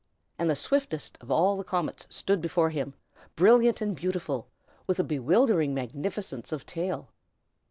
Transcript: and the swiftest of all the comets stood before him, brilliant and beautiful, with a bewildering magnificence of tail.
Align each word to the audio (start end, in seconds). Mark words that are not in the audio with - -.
and 0.39 0.49
the 0.49 0.55
swiftest 0.55 1.15
of 1.21 1.29
all 1.29 1.55
the 1.55 1.63
comets 1.63 2.07
stood 2.09 2.41
before 2.41 2.71
him, 2.71 2.95
brilliant 3.35 3.81
and 3.81 3.95
beautiful, 3.95 4.47
with 4.87 4.99
a 4.99 5.03
bewildering 5.03 5.75
magnificence 5.75 6.51
of 6.51 6.65
tail. 6.65 7.11